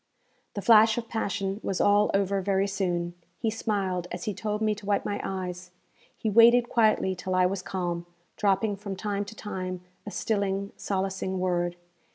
The 0.55 0.63
flash 0.63 0.97
of 0.97 1.07
passion 1.07 1.59
was 1.61 1.79
all 1.79 2.09
over 2.15 2.41
very 2.41 2.65
soon. 2.65 3.13
He 3.37 3.51
smiled 3.51 4.07
as 4.11 4.23
he 4.23 4.33
told 4.33 4.59
me 4.59 4.73
to 4.73 4.85
wipe 4.87 5.05
my 5.05 5.21
eyes; 5.23 5.69
he 6.17 6.27
waited 6.27 6.69
quietly 6.69 7.13
till 7.13 7.35
I 7.35 7.45
was 7.45 7.61
calm, 7.61 8.07
dropping 8.35 8.77
from 8.77 8.95
time 8.95 9.25
to 9.25 9.35
time 9.35 9.81
a 10.07 10.09
stilling, 10.09 10.71
solacing 10.75 11.37
word. 11.39 11.75